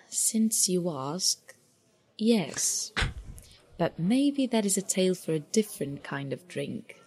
Since 0.08 0.68
you 0.68 0.90
ask, 0.90 1.54
yes. 2.16 2.92
But 3.78 3.98
maybe 3.98 4.46
that 4.46 4.64
is 4.64 4.76
a 4.76 4.82
tale 4.82 5.14
for 5.14 5.32
a 5.32 5.40
different 5.40 6.02
kind 6.02 6.32
of 6.32 6.48
drink. 6.48 7.00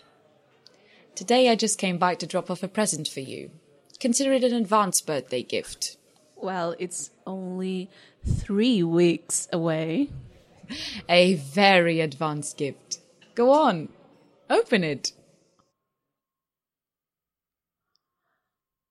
Today 1.15 1.49
I 1.49 1.55
just 1.55 1.79
came 1.79 1.97
by 1.97 2.15
to 2.15 2.27
drop 2.27 2.51
off 2.51 2.63
a 2.63 2.67
present 2.67 3.07
for 3.07 3.19
you. 3.19 3.51
Consider 3.99 4.31
it 4.33 4.43
an 4.43 4.53
advance 4.53 5.01
birthday 5.01 5.43
gift. 5.43 5.97
Well, 6.35 6.75
it's 6.79 7.12
only 7.27 7.89
three 8.25 8.83
weeks 8.83 9.47
away. 9.51 10.09
A 11.09 11.35
very 11.35 11.99
advanced 11.99 12.57
gift. 12.57 12.99
Go 13.35 13.51
on, 13.51 13.89
open 14.49 14.83
it. 14.83 15.12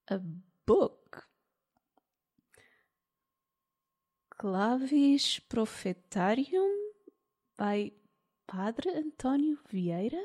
A 0.09 0.21
book. 0.67 0.98
Clavis 4.39 5.41
Prophetarum 5.51 6.73
by 7.59 7.91
Padre 8.47 8.93
Antonio 8.97 9.57
Vieira? 9.73 10.23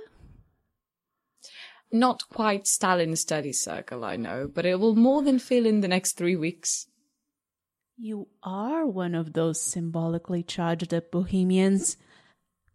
Not 1.91 2.29
quite 2.29 2.67
Stalin 2.67 3.15
study 3.15 3.53
circle, 3.53 4.05
I 4.05 4.17
know, 4.17 4.47
but 4.53 4.67
it 4.67 4.79
will 4.79 4.95
more 4.95 5.23
than 5.23 5.39
fill 5.39 5.65
in 5.65 5.81
the 5.81 5.87
next 5.87 6.13
three 6.13 6.35
weeks. 6.35 6.85
You 7.97 8.27
are 8.43 8.85
one 8.85 9.15
of 9.15 9.33
those 9.33 9.59
symbolically 9.59 10.43
charged 10.43 10.93
up 10.93 11.09
bohemians. 11.09 11.97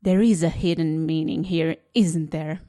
There 0.02 0.20
is 0.20 0.42
a 0.42 0.48
hidden 0.48 1.06
meaning 1.06 1.44
here, 1.44 1.76
isn't 1.94 2.32
there? 2.32 2.62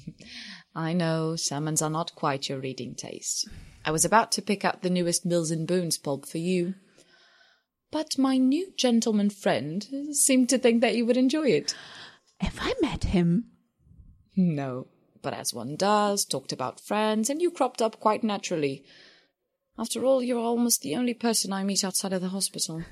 I 0.74 0.92
know, 0.92 1.36
sermons 1.36 1.80
are 1.80 1.90
not 1.90 2.14
quite 2.14 2.50
your 2.50 2.60
reading 2.60 2.94
taste. 2.94 3.48
I 3.82 3.90
was 3.92 4.04
about 4.04 4.30
to 4.32 4.42
pick 4.42 4.62
up 4.62 4.82
the 4.82 4.90
newest 4.90 5.24
Mills 5.24 5.50
and 5.50 5.66
Boons 5.66 5.96
pulp 5.96 6.26
for 6.26 6.38
you. 6.38 6.74
But 7.94 8.18
my 8.18 8.38
new 8.38 8.72
gentleman 8.76 9.30
friend 9.30 9.86
seemed 10.10 10.48
to 10.48 10.58
think 10.58 10.80
that 10.80 10.96
you 10.96 11.06
would 11.06 11.16
enjoy 11.16 11.50
it. 11.50 11.76
Have 12.40 12.58
I 12.60 12.74
met 12.82 13.04
him? 13.04 13.52
No, 14.34 14.88
but 15.22 15.32
as 15.32 15.54
one 15.54 15.76
does, 15.76 16.24
talked 16.24 16.52
about 16.52 16.80
friends, 16.80 17.30
and 17.30 17.40
you 17.40 17.52
cropped 17.52 17.80
up 17.80 18.00
quite 18.00 18.24
naturally. 18.24 18.84
After 19.78 20.04
all, 20.04 20.24
you're 20.24 20.40
almost 20.40 20.82
the 20.82 20.96
only 20.96 21.14
person 21.14 21.52
I 21.52 21.62
meet 21.62 21.84
outside 21.84 22.12
of 22.12 22.20
the 22.20 22.30
hospital. 22.30 22.82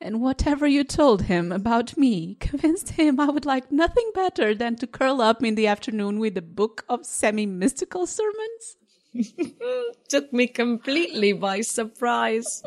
And 0.00 0.20
whatever 0.20 0.68
you 0.68 0.84
told 0.84 1.22
him 1.22 1.50
about 1.50 1.96
me 1.96 2.36
convinced 2.36 2.90
him 2.90 3.18
I 3.18 3.30
would 3.30 3.44
like 3.44 3.72
nothing 3.72 4.12
better 4.14 4.54
than 4.54 4.76
to 4.76 4.86
curl 4.86 5.20
up 5.20 5.42
in 5.42 5.56
the 5.56 5.66
afternoon 5.66 6.20
with 6.20 6.36
a 6.36 6.42
book 6.42 6.84
of 6.88 7.04
semi 7.04 7.44
mystical 7.44 8.06
sermons? 8.06 8.76
Took 10.08 10.32
me 10.32 10.46
completely 10.46 11.32
by 11.32 11.62
surprise. 11.62 12.62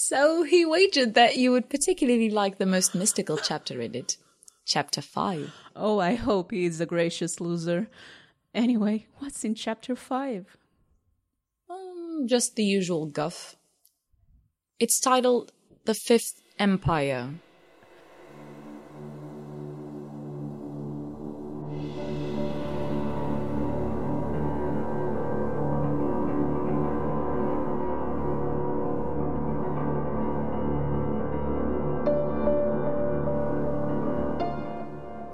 So 0.00 0.44
he 0.44 0.64
wagered 0.64 1.12
that 1.12 1.36
you 1.36 1.52
would 1.52 1.68
particularly 1.68 2.30
like 2.30 2.56
the 2.56 2.64
most 2.64 2.94
mystical 2.94 3.36
chapter 3.36 3.82
in 3.82 3.94
it. 3.94 4.16
Chapter 4.64 5.02
5. 5.02 5.52
Oh, 5.76 5.98
I 5.98 6.14
hope 6.14 6.52
he 6.52 6.64
is 6.64 6.80
a 6.80 6.86
gracious 6.86 7.38
loser. 7.38 7.86
Anyway, 8.54 9.08
what's 9.18 9.44
in 9.44 9.54
chapter 9.54 9.94
5? 9.94 10.56
Um, 11.68 12.24
just 12.26 12.56
the 12.56 12.64
usual 12.64 13.04
guff. 13.04 13.56
It's 14.78 15.00
titled 15.00 15.52
The 15.84 15.92
Fifth 15.92 16.40
Empire. 16.58 17.34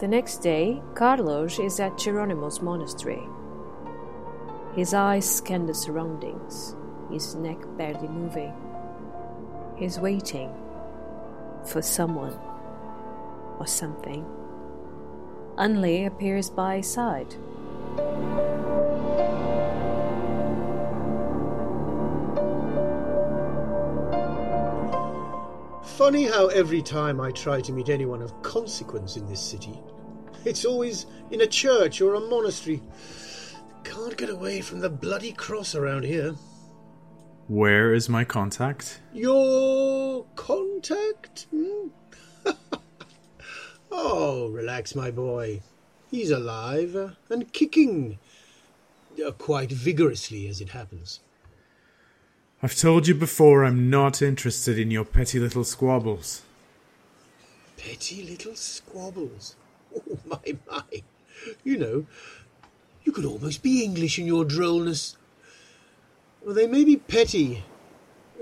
The 0.07 0.13
next 0.13 0.37
day, 0.37 0.81
Carlos 0.95 1.59
is 1.59 1.81
at 1.81 1.95
Jerónimos 1.95 2.63
monastery. 2.63 3.27
His 4.77 4.95
eyes 4.95 5.29
scan 5.29 5.67
the 5.67 5.75
surroundings, 5.75 6.77
his 7.11 7.35
neck 7.35 7.59
barely 7.77 8.07
moving. 8.07 8.55
He's 9.75 9.99
waiting 9.99 10.55
for 11.65 11.83
someone 11.83 12.39
or 13.59 13.67
something. 13.67 14.25
Unley 15.59 16.07
appears 16.07 16.51
by 16.51 16.77
his 16.77 16.87
side. 16.87 17.35
Funny 25.83 26.27
how 26.27 26.47
every 26.49 26.83
time 26.83 27.21
I 27.21 27.33
try 27.33 27.61
to 27.63 27.73
meet 27.73 27.89
anyone 27.89 28.23
of 28.23 28.41
consequence 28.43 29.17
in 29.17 29.27
this 29.27 29.41
city, 29.41 29.83
it's 30.47 30.65
always 30.65 31.07
in 31.31 31.41
a 31.43 31.47
church 31.47 32.01
or 32.01 32.15
a 32.15 32.21
monastery. 32.21 32.81
Can't 33.85 34.17
get 34.17 34.31
away 34.31 34.61
from 34.61 34.81
the 34.81 34.89
bloody 34.89 35.33
cross 35.33 35.75
around 35.75 36.05
here. 36.05 36.35
Where 37.49 37.93
is 37.93 38.09
my 38.09 38.25
contact? 38.25 39.01
Your 39.13 40.25
contact? 40.35 41.47
Hmm? 41.51 41.89
Oh, 43.99 44.49
relax, 44.49 44.95
my 44.95 45.11
boy. 45.11 45.63
He's 46.11 46.31
alive 46.31 47.15
and 47.31 47.53
kicking. 47.53 48.19
Uh, 49.25 49.31
quite 49.31 49.73
vigorously, 49.73 50.47
as 50.49 50.61
it 50.61 50.71
happens. 50.71 51.21
I've 52.63 52.75
told 52.77 53.09
you 53.09 53.15
before 53.15 53.65
I'm 53.65 53.89
not 53.89 54.21
interested 54.21 54.79
in 54.79 54.91
your 54.91 55.05
petty 55.05 55.39
little 55.39 55.65
squabbles. 55.65 56.43
Petty 57.79 58.23
little 58.23 58.55
squabbles. 58.55 59.57
Oh, 59.97 60.19
my, 60.27 60.57
my. 60.71 61.03
You 61.65 61.77
know, 61.77 62.07
you 63.05 63.13
could 63.13 63.25
almost 63.25 63.63
be 63.63 63.85
English 63.85 64.19
in 64.19 64.27
your 64.27 64.45
drollness. 64.45 65.17
Well, 66.45 66.55
they 66.55 66.67
may 66.67 66.85
be 66.85 66.97
petty, 66.97 67.65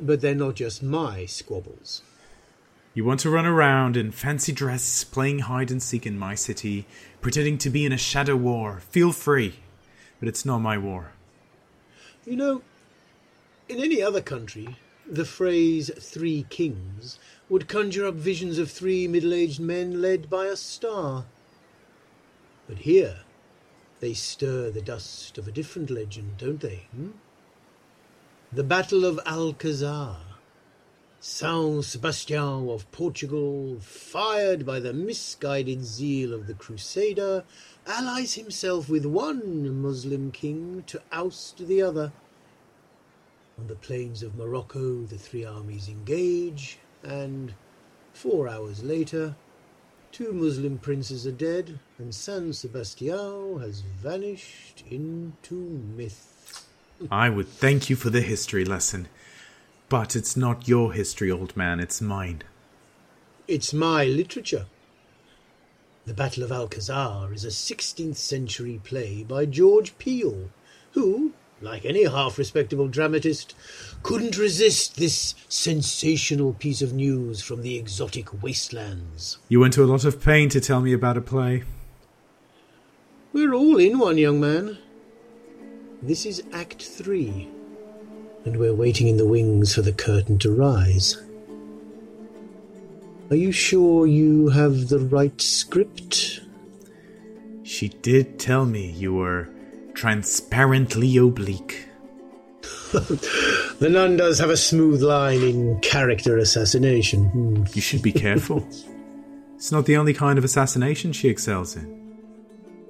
but 0.01 0.21
they're 0.21 0.35
not 0.35 0.57
just 0.57 0.83
my 0.83 1.27
squabbles. 1.27 2.03
You 2.95 3.05
want 3.05 3.21
to 3.21 3.31
run 3.31 3.45
around 3.45 3.97
in 3.97 4.13
fancy 4.13 4.53
dress, 4.53 5.03
playing 5.03 5.41
hide 5.41 5.71
and 5.71 5.83
seek 5.83 6.07
in 6.07 6.17
my 6.17 6.37
city, 6.37 6.87
pretending 7.21 7.59
to 7.59 7.71
be 7.71 7.85
in 7.85 7.93
a 7.93 7.99
shadow 7.99 8.37
war. 8.37 8.81
Feel 8.91 9.13
free, 9.13 9.57
but 10.21 10.29
it's 10.29 10.45
not 10.45 10.59
my 10.59 10.79
war. 10.79 11.13
You 12.25 12.37
know, 12.37 12.63
in 13.69 13.81
any 13.81 14.01
other 14.01 14.21
country, 14.21 14.77
the 15.07 15.25
phrase 15.25 15.91
three 15.99 16.47
kings 16.49 17.19
would 17.49 17.69
conjure 17.69 18.07
up 18.07 18.15
visions 18.15 18.59
of 18.59 18.71
three 18.71 19.09
middle 19.09 19.35
aged 19.35 19.61
men 19.61 20.01
led 20.01 20.31
by 20.31 20.47
a 20.47 20.57
star. 20.57 21.25
But 22.67 22.79
here, 22.79 23.21
they 24.01 24.15
stir 24.15 24.71
the 24.71 24.83
dust 24.83 25.39
of 25.39 25.47
a 25.47 25.53
different 25.53 25.91
legend, 25.91 26.39
don't 26.39 26.61
they? 26.61 26.87
Hmm? 26.95 27.11
The 28.53 28.65
Battle 28.65 29.05
of 29.05 29.21
Alcazar. 29.27 30.21
Saint 31.21 31.85
Sebastian 31.85 32.69
of 32.69 32.91
Portugal, 32.93 33.79
fired 33.81 34.67
by 34.67 34.79
the 34.79 34.93
misguided 34.93 35.83
zeal 35.85 36.35
of 36.35 36.47
the 36.47 36.55
Crusader, 36.55 37.45
allies 37.87 38.35
himself 38.35 38.89
with 38.91 39.07
one 39.07 39.81
Muslim 39.81 40.31
king 40.31 40.85
to 40.87 41.01
oust 41.11 41.67
the 41.67 41.81
other. 41.81 42.13
On 43.59 43.67
the 43.69 43.75
plains 43.75 44.23
of 44.23 44.37
Morocco, 44.37 45.05
the 45.05 45.17
three 45.17 45.45
armies 45.45 45.89
engage, 45.89 46.79
and 47.03 47.55
four 48.13 48.47
hours 48.47 48.83
later, 48.83 49.35
two 50.15 50.33
Muslim 50.33 50.79
princes 50.79 51.27
are 51.27 51.33
dead, 51.33 51.77
and 51.99 52.15
San 52.15 52.53
Sebastian 52.53 53.59
has 53.59 53.81
vanished 53.81 54.85
into 54.89 55.55
myth. 55.97 56.69
I 57.11 57.29
would 57.29 57.49
thank 57.49 57.91
you 57.91 57.97
for 57.97 58.11
the 58.11 58.21
history 58.21 58.65
lesson. 58.65 59.09
But 59.89 60.15
it's 60.15 60.37
not 60.37 60.69
your 60.69 60.93
history, 60.93 61.33
old 61.33 61.57
man, 61.57 61.81
it's 61.81 62.01
mine. 62.01 62.45
It's 63.49 63.73
my 63.73 64.05
literature. 64.05 64.67
The 66.07 66.15
Battle 66.15 66.45
of 66.45 66.53
Alcazar 66.53 67.33
is 67.33 67.45
a 67.45 67.49
16th 67.49 68.15
century 68.15 68.81
play 68.85 69.25
by 69.25 69.47
George 69.47 69.99
Peele, 69.99 70.51
who, 70.93 71.33
like 71.65 71.85
any 71.85 72.05
half 72.05 72.39
respectable 72.39 72.89
dramatist, 72.89 73.55
couldn't 74.03 74.39
resist 74.39 74.97
this 74.97 75.35
sensational 75.49 76.53
piece 76.53 76.83
of 76.83 76.93
news 76.93 77.43
from 77.43 77.63
the 77.63 77.77
exotic 77.77 78.43
wastelands. 78.43 79.39
You 79.49 79.61
went 79.61 79.73
to 79.75 79.83
a 79.83 79.87
lot 79.87 80.05
of 80.05 80.23
pain 80.23 80.49
to 80.51 80.61
tell 80.61 80.81
me 80.81 80.93
about 80.93 81.17
a 81.17 81.21
play. 81.23 81.65
We're 83.33 83.55
all 83.55 83.79
in 83.79 83.99
one, 83.99 84.19
young 84.19 84.41
man. 84.41 84.79
This 86.03 86.27
is 86.27 86.43
Act 86.53 86.83
Three 86.83 87.49
and 88.45 88.59
we're 88.59 88.75
waiting 88.75 89.09
in 89.09 89.17
the 89.17 89.27
wings 89.27 89.75
for 89.75 89.83
the 89.83 89.93
curtain 89.93 90.39
to 90.39 90.55
rise. 90.55 91.17
Are 93.31 93.37
you 93.37 93.53
sure 93.53 94.07
you 94.07 94.51
have 94.51 94.89
the 94.89 94.99
right 94.99 95.41
script? 95.41 96.41
She 97.63 97.89
did 97.89 98.39
tell 98.39 98.67
me 98.67 98.91
you 98.91 99.15
were 99.15 99.49
transparently 99.95 101.17
oblique. 101.17 101.89
the 102.93 103.89
nun 103.91 104.17
does 104.17 104.39
have 104.39 104.51
a 104.51 104.57
smooth 104.57 105.03
line 105.03 105.43
in 105.43 105.81
character 105.81 106.39
assassination. 106.39 107.27
Hmm. 107.27 107.65
You 107.73 107.81
should 107.81 108.03
be 108.03 108.13
careful. 108.13 108.67
it's 109.57 109.73
not 109.73 109.87
the 109.87 109.97
only 109.97 110.15
kind 110.15 110.39
of 110.39 110.45
assassination 110.45 111.13
she 111.13 111.29
excels 111.29 111.77
in. 111.77 112.05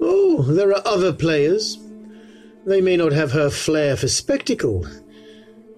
Oh, 0.01 0.43
there 0.43 0.71
are 0.71 0.83
other 0.87 1.13
players. 1.13 1.79
They 2.67 2.81
may 2.81 2.97
not 2.97 3.13
have 3.13 3.33
her 3.33 3.51
flair 3.51 3.97
for 3.97 4.09
spectacle, 4.09 4.87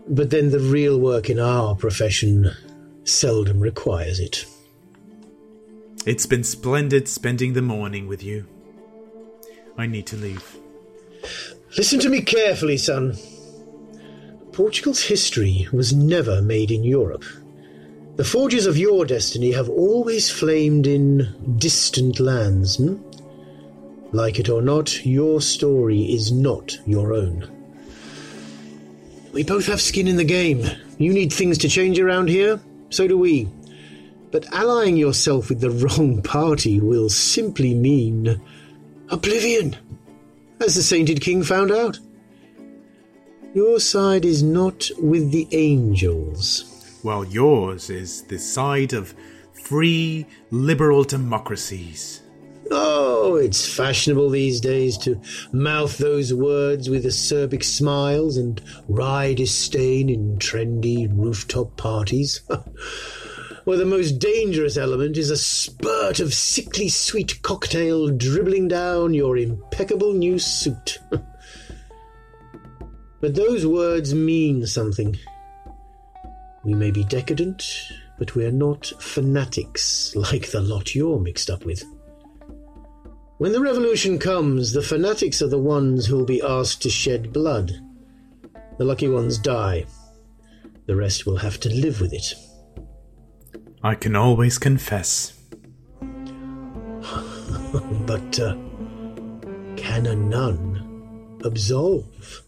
but 0.09 0.31
then 0.31 0.51
the 0.51 0.61
real 0.61 0.99
work 0.99 1.29
in 1.31 1.39
our 1.39 1.75
profession 1.75 2.51
seldom 3.05 3.61
requires 3.61 4.21
it. 4.21 4.45
It's 6.07 6.27
been 6.27 6.45
splendid 6.45 7.09
spending 7.09 7.53
the 7.53 7.63
morning 7.63 8.07
with 8.07 8.23
you. 8.23 8.47
I 9.77 9.87
need 9.87 10.07
to 10.07 10.17
leave. 10.17 10.57
Listen 11.77 12.01
to 12.01 12.09
me 12.09 12.23
carefully, 12.23 12.77
son. 12.77 13.17
Portugal's 14.53 15.03
history 15.03 15.69
was 15.73 15.93
never 15.93 16.41
made 16.41 16.71
in 16.71 16.83
Europe. 16.83 17.25
The 18.17 18.25
forges 18.25 18.65
of 18.65 18.79
your 18.79 19.05
destiny 19.05 19.53
have 19.53 19.69
always 19.69 20.31
flamed 20.31 20.87
in 20.87 21.57
distant 21.59 22.19
lands. 22.19 22.77
Hmm? 22.77 22.97
Like 24.13 24.39
it 24.39 24.49
or 24.49 24.63
not, 24.63 25.05
your 25.05 25.43
story 25.43 26.05
is 26.05 26.33
not 26.33 26.79
your 26.87 27.13
own. 27.13 27.51
We 29.35 29.43
both 29.43 29.67
have 29.67 29.83
skin 29.83 30.09
in 30.09 30.17
the 30.17 30.25
game. 30.25 30.65
You 30.97 31.13
need 31.13 31.31
things 31.31 31.59
to 31.59 31.69
change 31.69 32.01
around 32.01 32.31
here, 32.31 32.59
so 32.89 33.07
do 33.07 33.19
we. 33.19 33.49
But 34.31 34.51
allying 34.55 34.97
yourself 34.97 35.51
with 35.51 35.61
the 35.61 35.71
wrong 35.99 36.23
party 36.23 36.81
will 36.81 37.11
simply 37.11 37.75
mean 37.75 38.41
oblivion, 39.11 39.77
as 40.61 40.75
the 40.75 40.83
sainted 40.83 41.21
king 41.21 41.43
found 41.43 41.71
out. 41.71 41.99
Your 43.55 43.81
side 43.81 44.25
is 44.25 44.43
not 44.43 44.91
with 45.01 45.33
the 45.33 45.49
angels. 45.53 46.99
While 47.03 47.25
yours 47.25 47.89
is 47.89 48.23
the 48.23 48.39
side 48.39 48.93
of 48.93 49.15
free, 49.65 50.27
liberal 50.51 51.05
democracies. 51.05 52.23
Oh, 52.71 53.37
it's 53.37 53.73
fashionable 53.73 54.31
these 54.31 54.61
days 54.61 54.99
to 54.99 55.21
mouth 55.53 55.99
those 55.99 56.35
words 56.35 56.91
with 56.91 57.05
acerbic 57.05 57.63
smiles 57.63 58.37
and 58.37 58.61
wry 58.89 59.35
disdain 59.35 60.11
in 60.11 60.39
trendy 60.39 61.09
rooftop 61.11 61.77
parties. 61.77 62.43
where 63.67 63.77
the 63.77 63.85
most 63.85 64.21
dangerous 64.21 64.77
element 64.77 65.17
is 65.17 65.29
a 65.29 65.37
spurt 65.37 66.21
of 66.21 66.33
sickly 66.33 66.89
sweet 66.89 67.43
cocktail 67.43 68.09
dribbling 68.11 68.69
down 68.69 69.13
your 69.13 69.37
impeccable 69.37 70.13
new 70.13 70.39
suit. 70.39 71.01
but 73.21 73.35
those 73.35 73.67
words 73.67 74.15
mean 74.15 74.65
something. 74.69 75.19
We 76.63 76.75
may 76.75 76.93
be 76.93 77.03
decadent, 77.03 77.65
but 78.21 78.37
we 78.37 78.45
are 78.47 78.53
not 78.53 78.93
fanatics 79.01 80.15
like 80.15 80.53
the 80.53 80.61
lot 80.61 80.95
you're 80.95 81.19
mixed 81.19 81.51
up 81.51 81.65
with. 81.65 81.85
When 83.39 83.51
the 83.51 83.61
revolution 83.61 84.21
comes, 84.21 84.75
the 84.75 84.81
fanatics 84.81 85.43
are 85.43 85.49
the 85.49 85.59
ones 85.59 86.07
who'll 86.07 86.25
be 86.25 86.41
asked 86.41 86.83
to 86.83 86.89
shed 86.89 87.33
blood. 87.33 87.73
The 88.79 88.85
lucky 88.85 89.09
ones 89.09 89.39
die. 89.39 89.87
The 90.87 90.95
rest 90.95 91.27
will 91.27 91.39
have 91.39 91.59
to 91.61 91.69
live 91.69 92.01
with 92.01 92.13
it. 92.13 92.33
I 93.83 93.95
can 93.95 94.17
always 94.17 94.59
confess. 94.59 95.35
but 96.01 98.41
uh, 98.41 98.57
can 99.77 100.07
a 100.07 100.17
nun 100.17 101.39
absolve? 101.45 102.43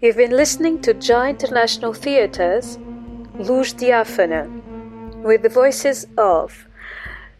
You've 0.00 0.16
been 0.16 0.30
listening 0.30 0.80
to 0.82 0.94
Joy 0.94 1.30
International 1.30 1.92
Theatre's 1.92 2.78
Luz 3.38 3.72
Diáfana, 3.72 4.50
with 5.22 5.42
the 5.42 5.48
voices 5.48 6.08
of 6.18 6.66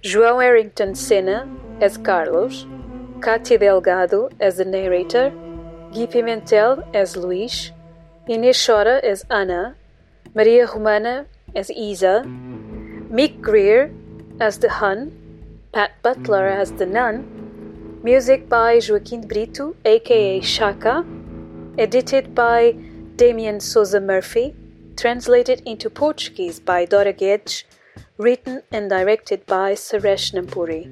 João 0.01 0.41
Errington 0.41 0.95
Senna 0.95 1.49
as 1.81 1.97
Carlos, 1.97 2.69
Katia 3.21 3.59
Delgado 3.59 4.31
as 4.39 4.59
the 4.59 4.65
narrator, 4.65 5.33
Gui 5.93 6.07
Pimentel 6.07 6.87
as 6.95 7.17
Luís, 7.17 7.73
Inês 8.29 8.55
Chora 8.55 9.03
as 9.03 9.25
Ana, 9.29 9.75
Maria 10.37 10.67
Romana 10.67 11.27
as 11.57 11.69
Isa, 11.71 12.23
Mick 13.11 13.41
Greer 13.41 13.91
as 14.39 14.59
the 14.59 14.69
Hun, 14.69 15.11
Pat 15.73 16.01
Butler 16.01 16.47
as 16.47 16.71
the 16.71 16.87
Nun, 16.87 17.27
music 18.05 18.49
by 18.49 18.79
Joaquim 18.79 19.23
Brito, 19.23 19.75
aka 19.85 20.41
Shaka, 20.43 21.05
edited 21.77 22.37
by 22.37 22.77
Damien 23.17 23.59
Souza 23.59 24.01
Murphy, 24.01 24.55
translated 24.99 25.63
into 25.65 25.89
Portuguese 25.89 26.59
by 26.59 26.85
Dora 26.85 27.13
Guedes, 27.13 27.63
written 28.17 28.63
and 28.73 28.91
directed 28.91 29.47
by 29.47 29.75
Suresh 29.75 30.33
Nampuri. 30.35 30.91